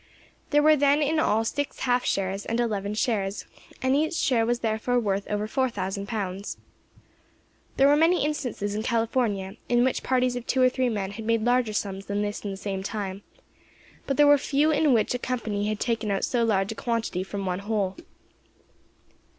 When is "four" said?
5.47-5.69